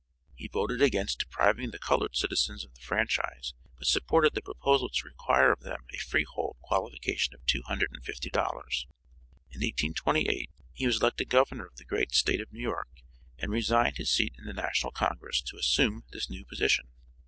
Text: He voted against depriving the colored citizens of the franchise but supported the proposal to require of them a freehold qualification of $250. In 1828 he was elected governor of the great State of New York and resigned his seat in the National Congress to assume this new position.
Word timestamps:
He 0.33 0.47
voted 0.47 0.81
against 0.81 1.19
depriving 1.19 1.69
the 1.69 1.77
colored 1.77 2.15
citizens 2.15 2.63
of 2.65 2.73
the 2.73 2.81
franchise 2.81 3.53
but 3.77 3.85
supported 3.85 4.33
the 4.33 4.41
proposal 4.41 4.89
to 4.89 5.05
require 5.07 5.51
of 5.51 5.59
them 5.59 5.81
a 5.93 5.97
freehold 5.99 6.57
qualification 6.61 7.35
of 7.35 7.45
$250. 7.45 7.83
In 8.23 9.61
1828 9.61 10.49
he 10.73 10.87
was 10.87 11.01
elected 11.01 11.29
governor 11.29 11.67
of 11.67 11.75
the 11.75 11.85
great 11.85 12.15
State 12.15 12.41
of 12.41 12.51
New 12.51 12.61
York 12.63 12.89
and 13.37 13.51
resigned 13.51 13.97
his 13.97 14.09
seat 14.09 14.33
in 14.39 14.45
the 14.45 14.53
National 14.59 14.91
Congress 14.91 15.39
to 15.43 15.57
assume 15.57 16.03
this 16.11 16.31
new 16.31 16.45
position. 16.45 16.87